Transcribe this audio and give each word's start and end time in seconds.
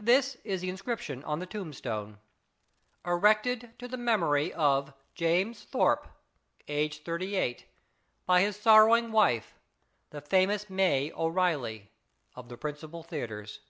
This 0.00 0.34
is 0.42 0.60
the 0.60 0.68
inscription 0.70 1.22
on 1.22 1.38
the 1.38 1.46
tomb 1.46 1.72
stone: 1.72 2.18
272 3.04 3.04
fS 3.04 3.04
IT 3.04 3.06
A 3.06 3.06
MAN? 3.06 3.14
ERECTED 3.14 3.78
TO 3.78 3.86
THE 3.88 3.96
MEMORY 3.96 4.52
OF 4.54 4.92
JAMES 5.14 5.64
THORPE, 5.66 6.08
AGED 6.66 7.04
38, 7.04 7.64
BY 8.26 8.40
HIS 8.40 8.56
SORROWING 8.60 9.12
WIFE, 9.12 9.56
THE 10.10 10.20
FAMOUS 10.20 10.68
MAY 10.68 11.12
O'REILLY 11.12 11.92
(Of 12.34 12.48
the 12.48 12.56
principal 12.56 13.04
theatres). 13.04 13.60